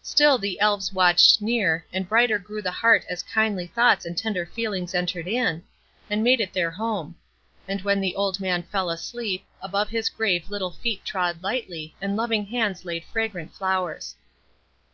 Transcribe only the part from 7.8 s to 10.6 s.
when the old man fell asleep, above his grave